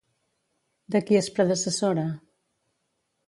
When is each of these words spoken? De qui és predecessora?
De 0.95 1.01
qui 1.09 1.19
és 1.19 1.29
predecessora? 1.35 2.05